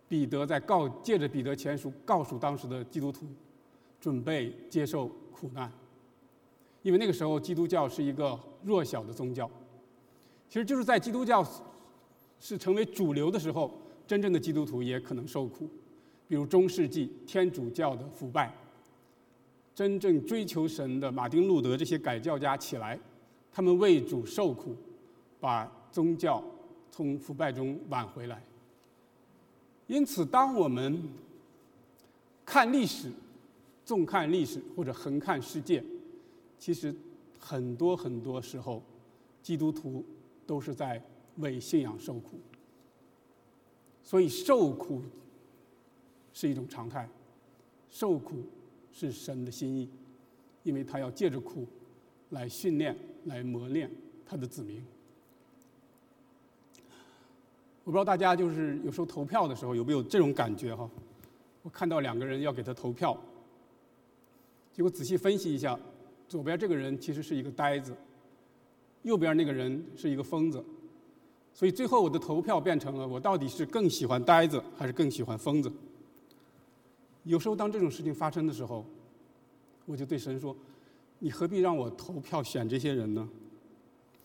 [0.10, 3.26] 彼得在告借着彼得前书告诉当时的基督徒，
[4.02, 5.72] 准备接受苦难，
[6.82, 9.50] 因为那个时候基督教是一个弱小的宗教。
[10.50, 11.46] 其实就是在基督教
[12.40, 13.72] 是成为主流的时候，
[14.08, 15.70] 真正的基督徒也可能受苦。
[16.28, 18.54] 比如中世纪天主教的腐败，
[19.76, 23.00] 真正追求神的马丁路德这些改教家起来，
[23.52, 24.76] 他们为主受苦，
[25.40, 26.44] 把宗教
[26.90, 28.42] 从腐败中挽回来。
[29.88, 31.00] 因此，当我们
[32.44, 33.12] 看历史，
[33.86, 35.84] 纵看历史或者横看世界，
[36.58, 36.96] 其实
[37.38, 38.82] 很多很多时候，
[39.44, 40.04] 基督徒
[40.46, 41.02] 都是在
[41.38, 42.40] 为信仰受苦。
[44.04, 45.02] 所以受苦。
[46.38, 47.08] 是一种常态，
[47.90, 48.44] 受苦
[48.92, 49.90] 是神的心意，
[50.64, 51.66] 因为他要借着苦
[52.32, 53.90] 来训练、来磨练
[54.26, 54.84] 他的子民。
[57.86, 60.90] 我不知道大家就是有时候投票的时候有没有这种感觉哈？
[61.62, 63.18] 我看到两个人要给他投票，
[64.74, 65.80] 结果仔细分析一下，
[66.28, 67.96] 左边这个人其实是一个呆子，
[69.06, 70.66] 右边那个人是一个疯子，
[71.54, 75.72] 所以最后我的投票变成了我到底是更喜欢呆子还是更喜欢疯子？
[77.24, 78.84] 有时候，当这种事情发生的时候，
[79.86, 80.56] 我就对神说
[81.20, 83.30] ：“你何必让我投票选这些人呢？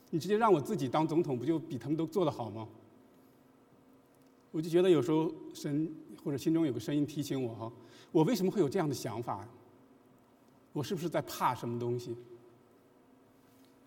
[0.09, 2.67] 你直接让我自己当总统，不就比他们都做得好吗？”
[4.51, 7.71] 我就觉得有时候神或者心中有个声音提醒我：“哈，
[8.13, 9.47] 我为什么会有这样的想法？
[10.73, 12.17] 我是不是在怕什么东西？”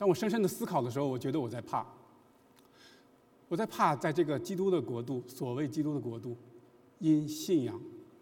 [0.04, 1.86] 当我深深的思考的时候，我觉得我在怕。
[3.48, 6.36] 我在怕，在这个基督的国度，所谓基督的国度，
[7.00, 7.80] 因信仰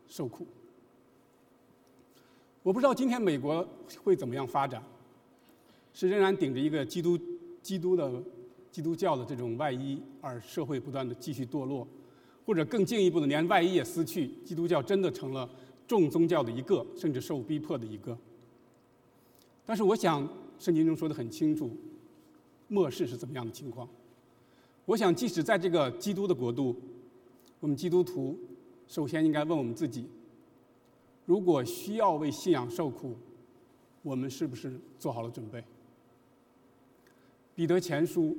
[0.07, 0.45] 受苦。
[2.61, 3.67] 我不知道今天美国
[4.03, 4.83] 会怎么样发展，
[5.91, 7.17] 是仍然顶着一个基督、
[7.63, 8.21] 基督的、
[8.71, 11.87] 基督教的这种外衣，而社会不断的继续堕落，
[12.45, 15.49] 或者更进一步的，连外衣也撕去，基督教真的成了
[15.87, 18.15] 众宗教的一个，甚至受逼迫的一个。
[19.65, 20.29] 但是我想，
[20.61, 21.75] 圣经中说的很清楚，
[22.67, 23.89] 末世是怎么样的情况？
[24.85, 26.79] 我想，即使在这个基督的国度，
[27.59, 28.37] 我们基督徒
[28.87, 30.07] 首先应该问我们自己。
[31.25, 33.15] 如果需要为信仰受苦，
[34.03, 35.63] 我们是不是做好了准备？
[37.55, 38.37] 彼得前书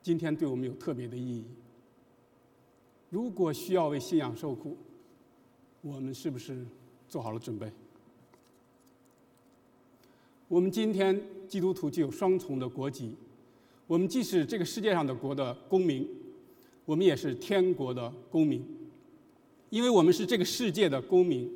[0.00, 1.44] 今天对我们有特别的意义。
[3.10, 4.76] 如果需要为信仰受苦，
[5.80, 6.64] 我们是不是
[7.08, 7.72] 做好了准备？
[10.48, 13.12] 我们今天基督徒具有双重的国籍，
[13.88, 16.08] 我们既是这个世界上的国的公民，
[16.84, 18.64] 我们也是天国的公民。
[19.70, 21.50] 因为我们是这个世界的公民，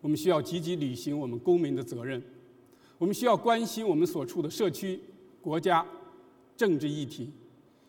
[0.00, 2.22] 我们需要积极履行我们公民的责任。
[2.96, 4.98] 我们需要关心我们所处的社区、
[5.42, 5.86] 国家、
[6.56, 7.30] 政治议题，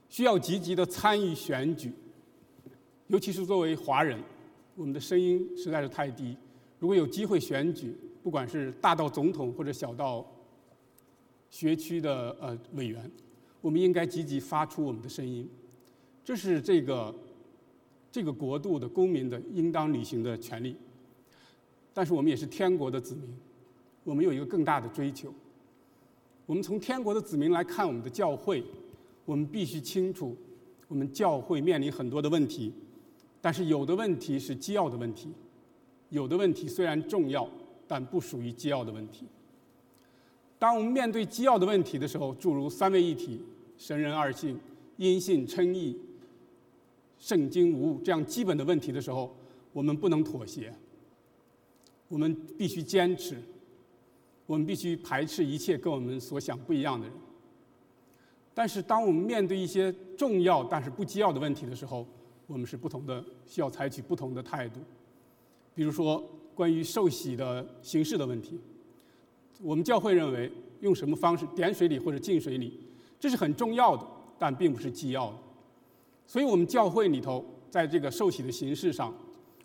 [0.09, 1.93] 需要积极的参与选举。
[3.07, 4.19] 尤其是作为华人，
[4.75, 6.35] 我们的声音实在是太低。
[6.77, 10.25] 如果有机会选举，不管是大到总统或者小到
[11.51, 13.11] 学区的呃委员，
[13.61, 15.47] 我们应该积极发出我们的声音。
[16.23, 17.13] 这是这个
[18.11, 20.75] 这个国度的公民的应当履行的权利。
[21.93, 23.35] 但是我们也是天国的子民，
[24.05, 25.31] 我们有一个更大的追求。
[26.45, 28.63] 我们从天国的子民来看我们的教会，
[29.25, 30.35] 我们必须清楚，
[30.87, 32.73] 我们教会面临很多的问题。
[33.41, 35.29] 但是有的问题是基要的问题，
[36.09, 37.45] 有的问题虽然重要，
[37.87, 39.25] 但不属于基要的问题。
[40.61, 43.41] 当我们面对基要的问题的时候，诸如三位一体、
[43.79, 44.59] 神人二性、
[44.97, 45.99] 因信称义、
[47.17, 49.35] 圣经无误这样基本的问题的时候，
[49.73, 50.71] 我们不能妥协，
[52.07, 53.37] 我们必须坚持，
[54.45, 57.15] 我们必须排斥一切跟我们所想不一样的人。
[58.53, 62.05] 但是，当我们面对一些重要但是不基要的问题的时候，
[62.45, 64.79] 我们是不同的，需要采取不同的态度。
[65.73, 68.59] 比如说，关于受洗的形式的问题，
[69.61, 70.51] 我们教会认为
[70.81, 72.79] 用什么方式，点水礼或者浸水礼，
[73.19, 74.05] 这是很重要的，
[74.39, 75.37] 但并不是基要的。
[76.25, 79.13] 所以我们教会里头，在这个受洗的形式上，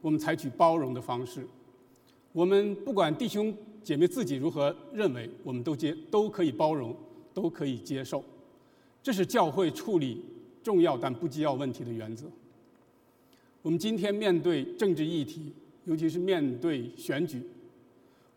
[0.01, 1.47] 我们采取包容的方式。
[2.33, 6.95] 我们不管弟兄姐妹自己如何认为，我们都接都可以包容，
[7.33, 8.23] 都可以接受。
[9.03, 10.23] 这是教会处理
[10.63, 12.27] 重要但不基要问题的原则。
[13.63, 15.53] 我们今天面对政治议题，
[15.85, 17.41] 尤其是面对选举，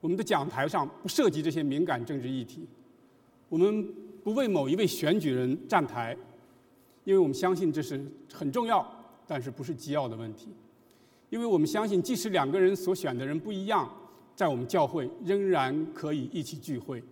[0.02, 2.68] 我们的讲台上不涉及这些敏感政治议题。
[3.48, 3.88] 我们
[4.24, 6.16] 不为某一位选举人站台，
[7.04, 8.00] 因为我们相信这是
[8.34, 8.86] 很重要，
[9.28, 10.50] 但是不是机要的问题。
[11.30, 13.90] 因为我们相信，即使两个人所选的人不一样，
[14.36, 17.04] 在我们教会仍然可以一起聚会。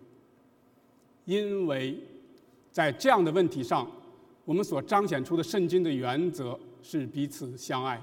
[1.26, 1.98] 因为
[2.72, 3.90] 在这样的问题上，
[4.46, 6.58] 我们所彰显出的圣经的原则。
[6.80, 8.02] 是彼此相爱，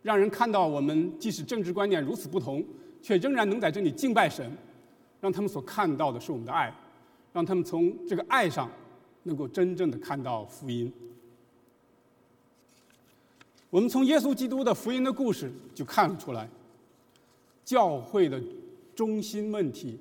[0.00, 2.64] 让人看到我们即使政治观念如此不同，
[3.06, 4.50] 却仍然能在这里敬拜神，
[5.20, 6.74] 让他们所看到的是我们的爱，
[7.32, 8.68] 让他们从这个爱上
[9.22, 10.92] 能够真正的看到福音。
[13.70, 16.48] 我们从耶稣基督的福音的故事就看了出来，
[17.64, 18.42] 教会的
[18.96, 19.96] 中心问题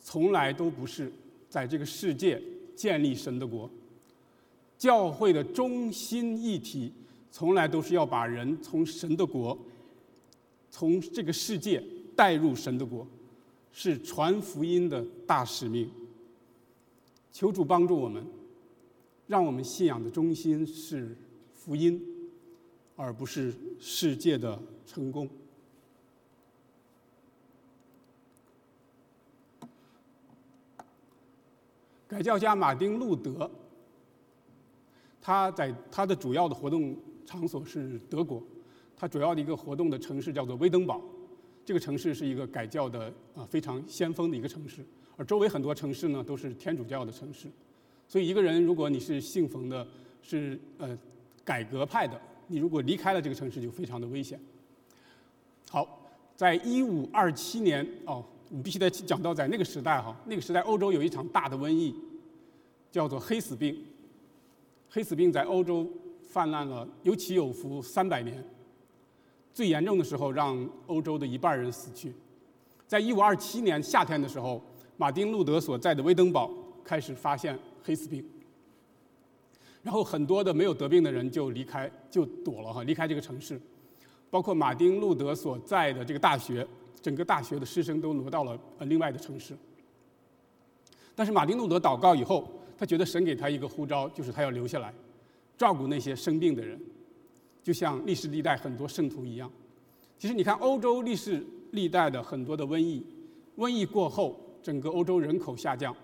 [0.00, 1.12] 从来都不是
[1.48, 2.42] 在这个世界
[2.74, 3.70] 建立神的国。
[4.76, 6.92] 教会的中心议题，
[7.30, 9.56] 从来都是要把人从神的国，
[10.72, 11.80] 从这个世界
[12.16, 13.06] 带入神的国，
[13.72, 15.90] 是传福音的大使命。
[17.30, 18.24] 求主帮助我们，
[19.26, 21.16] 让我们信仰的中心是
[21.54, 22.00] 福音，
[22.96, 25.28] 而不是世界的成功。
[32.06, 33.50] 改教家马丁·路德。
[35.24, 38.42] 他在他的主要的活动场所是德国，
[38.96, 41.00] 他主要的一个活动的城市叫做威登堡，
[41.64, 44.84] 这个城市是一个改教的啊非常先锋的一个城市，
[45.16, 47.48] 而周围很多城市呢都是天主教的城市，
[48.08, 49.86] 所以一个人如果你是信奉的
[50.22, 50.98] 是呃
[51.44, 54.40] 改革派的，你如果离开了这个城市就非常的危险。
[55.70, 61.94] 好，在一五二七年哦，我们必须得讲到在那个时代哈，那个时代欧洲有一场大的瘟疫，
[62.90, 63.76] 叫做黑死病。
[64.90, 65.90] 黑死病在欧洲
[66.20, 68.44] 泛滥了有起有伏三百年，
[69.52, 72.12] 最严重的时候让欧洲的一半人死去。
[72.86, 74.62] 在一五二七年夏天的时候，
[74.96, 76.50] 马丁路德所在的威登堡
[76.84, 78.24] 开始发现黑死病，
[79.82, 83.60] 然后很多的没有得病的人就离开就躲了哈，离开这个城市，
[84.30, 86.66] 包括马丁路德所在的这个大学，
[87.00, 89.56] 整个大学的师生都挪到了呃另外的城市。
[91.14, 92.46] 但是马丁路德祷告以后。
[92.74, 94.92] 他觉得神给他一个呼召，就是他要留下来，
[95.56, 96.80] 照顾那些生病的人，
[97.62, 99.50] 就像历史历代很多圣徒一样。
[100.18, 103.04] 其实你看欧洲历史历代的很多的瘟疫，
[103.56, 105.94] 瘟疫过后，整个欧洲人口下降，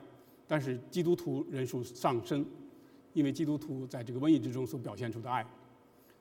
[0.47, 2.45] 但是基督徒人数上升，
[3.13, 5.45] 因为基督徒在这个瘟疫之中所表现出的爱。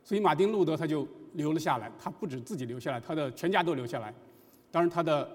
[0.03, 4.13] 所以马丁路德他就留了下来，他不止自己留下来，他的全家都留下来，
[4.71, 5.29] 当然，他的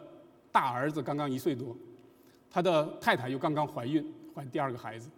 [0.50, 1.76] 大儿子刚刚一岁多，
[2.50, 5.10] 他的太太又刚刚怀孕，怀第二个孩子。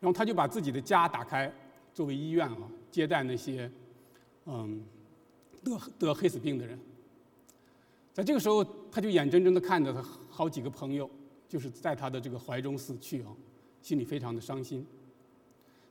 [0.00, 1.52] 然后他就把自己的家打开，
[1.98, 3.68] 作为医院啊，接待那些
[4.46, 4.80] 嗯
[5.64, 6.78] 得得黑死病的人。
[8.14, 11.10] 在这个时候，他就眼睁睁的看着他好几个朋友，
[11.48, 13.34] 就是在他的这个怀中死去啊，
[13.82, 14.86] 心里非常的伤心。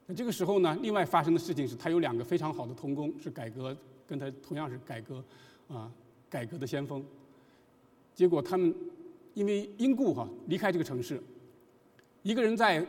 [0.06, 3.76] 那这个时候呢，另外发生的事情是他有两个非常好的同工，是改革
[4.08, 5.22] 跟他同样是改革
[5.68, 5.92] 啊
[6.30, 7.04] 改革的先锋。
[8.16, 8.74] 结果他们
[9.34, 11.22] 因为因故哈离开这个城市，
[12.24, 12.88] 一个人在。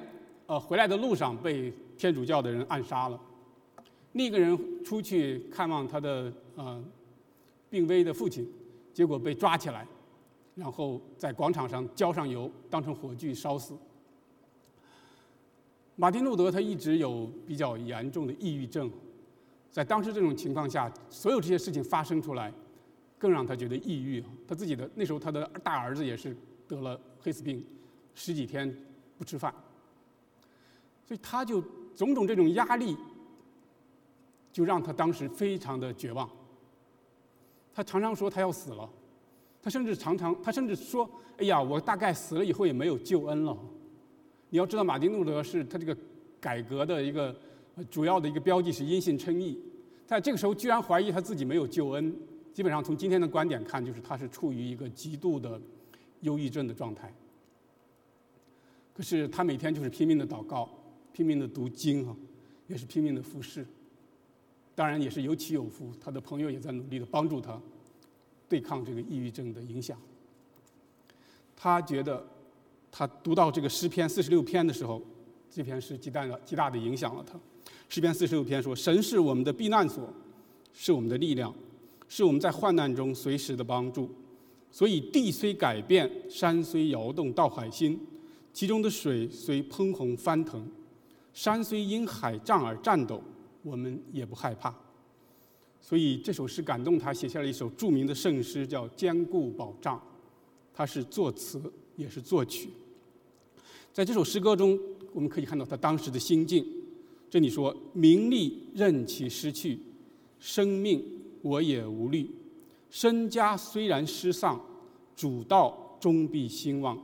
[0.49, 3.21] 呃，回来的路上被天主教的人暗杀了。
[4.13, 6.83] 另一个人出去看望他的呃
[7.69, 8.49] 病危的父亲，
[8.95, 9.87] 结果被抓起来，
[10.55, 13.77] 然后在广场上浇上油，当成火炬烧死。
[15.97, 18.91] 马丁路德他一直有比较严重的抑郁症，
[19.71, 22.53] 在当时这种情况下，所有这些事情发生出来，
[23.19, 24.25] 更让他觉得抑郁。
[24.47, 26.35] 他自己的那时候他的大儿子也是
[26.69, 27.65] 得了黑死病，
[28.15, 28.75] 十几天
[29.19, 29.53] 不吃饭。
[31.05, 31.63] 所以他就
[31.97, 32.97] 种种这种压力，
[34.53, 36.29] 就让他当时非常的绝望。
[37.75, 38.89] 他常常说他要死了，
[39.63, 41.09] 他甚至常常他甚至说
[41.39, 43.57] ：“哎呀，我大概死了以后也没有救恩了。”
[44.51, 45.97] 你要知道，马丁路德是他这个
[46.41, 47.37] 改革的一个
[47.91, 49.61] 主要的一个标记是因信称义，
[50.07, 52.17] 在这个时候居然怀疑他自己没有救恩，
[52.55, 55.61] 基本上从今天的观点看，就是他是处于一个极度的
[56.23, 57.13] 忧郁症的状态。
[58.95, 60.69] 可是他每天就是拼命的祷告。
[61.19, 62.15] 拼命的读经啊，
[62.69, 63.67] 也是拼命的服侍。
[64.77, 67.61] 当然也是有起有伏，他的朋友也在努力的帮助他
[68.49, 69.99] 对抗这个抑郁症的影响。
[71.57, 72.25] 他觉得，
[72.93, 75.03] 他读到这个诗篇四十六篇的时候，
[75.51, 77.37] 这篇诗极大的极大的影响了他。
[77.89, 80.09] 诗篇四十六篇说：“神是我们的避难所，
[80.73, 81.53] 是我们的力量，
[82.07, 84.09] 是我们在患难中随时的帮助。
[84.71, 87.99] 所以地虽改变，山虽摇动，到海心，
[88.53, 90.65] 其中的水虽喷洪翻腾。”
[91.39, 93.23] 山虽因海涨而颤抖，
[93.63, 94.75] 我们也不害怕。
[95.81, 99.97] 所以这首诗感动他，写下了一首著名的圣诗，叫《坚固保障》。
[100.75, 101.63] 他是作词，
[101.95, 102.71] 也是作曲。
[103.93, 104.77] 在这首诗歌中，
[105.13, 106.67] 我们可以看到他当时的心境。
[107.31, 109.79] 这里说：“名利任其失去，
[110.41, 111.01] 生命
[111.43, 112.29] 我也无虑。
[112.91, 114.61] 身家虽然失丧，
[115.15, 116.99] 主道终必兴旺。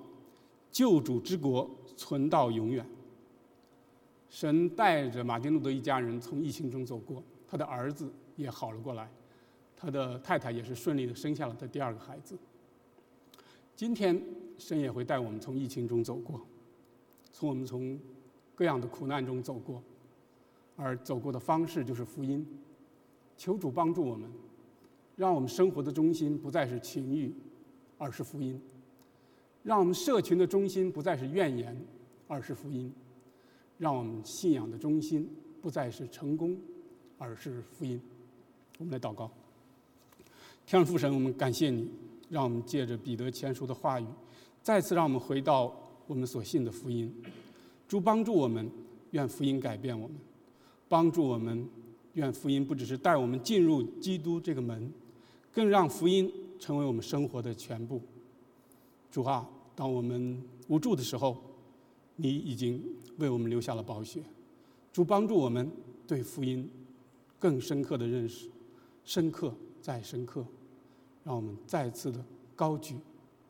[0.73, 2.85] 救主之国存到永远。”
[4.35, 9.09] 神带着马丁路德一家人从疫情中走过，他的儿子也好了过来，
[9.77, 12.37] 他的太太也是顺利的生下了他第二个孩子。
[13.77, 14.21] 今天
[14.59, 16.41] 神也会带我们从疫情中走过，
[17.33, 17.97] 从我们从
[18.57, 19.81] 各样的苦难中走过，
[20.75, 22.45] 而走过的方式就是福音。
[23.37, 24.29] 求主帮助我们，
[25.15, 27.33] 让我们生活的中心不再是情欲，
[27.99, 28.59] 而是福音；
[29.63, 31.81] 让我们社群的中心不再是怨言，
[32.27, 32.93] 而是福音。
[33.79, 35.29] 让我们信仰的中心
[35.61, 36.57] 不再是成功，
[37.19, 38.01] 而是福音。
[38.79, 39.31] 我们来祷告。
[40.67, 41.91] 天父神，我们感谢你，
[42.31, 44.07] 让我们借着彼得前书的话语，
[44.63, 45.75] 再次让我们回到
[46.07, 47.13] 我们所信的福音。
[47.87, 48.71] 主帮助我们，
[49.11, 50.17] 愿福音改变我们；
[50.89, 51.69] 帮助我们，
[52.15, 54.91] 愿福音不只是带我们进入基督这个门，
[55.53, 58.01] 更让福音成为我们生活的全部。
[59.11, 59.47] 主啊，
[59.77, 61.37] 当我们无助的时候，
[62.17, 62.83] 你已经
[63.19, 64.23] 为我们留下了宝血，
[64.93, 65.71] 主帮助我们
[66.07, 66.69] 对福音
[67.39, 68.49] 更深刻的认识，
[69.05, 70.47] 深刻再深刻，
[71.25, 72.97] 让我们再次的高举，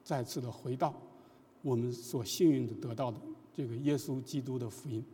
[0.03, 0.95] 再次的回到
[1.63, 3.21] 我们所幸运的得到的
[3.53, 5.05] 这个耶稣基督的福音。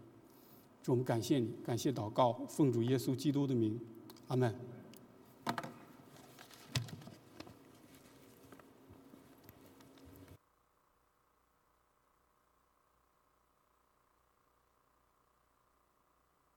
[0.83, 3.79] 主，我们感谢你，感谢祷告，奉主耶稣基督的名，
[4.29, 4.55] 阿门。